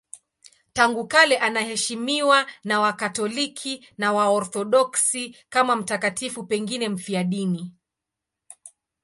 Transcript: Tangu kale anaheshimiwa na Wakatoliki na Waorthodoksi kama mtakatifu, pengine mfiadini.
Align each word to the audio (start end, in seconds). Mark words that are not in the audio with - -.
Tangu 0.73 1.07
kale 1.07 1.37
anaheshimiwa 1.37 2.45
na 2.63 2.79
Wakatoliki 2.79 3.87
na 3.97 4.13
Waorthodoksi 4.13 5.37
kama 5.49 5.75
mtakatifu, 5.75 6.43
pengine 6.43 6.89
mfiadini. 6.89 7.73